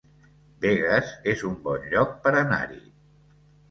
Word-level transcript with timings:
Begues 0.63 1.13
es 1.35 1.45
un 1.51 1.61
bon 1.69 1.87
lloc 1.95 2.19
per 2.27 2.37
anar-hi 2.45 2.85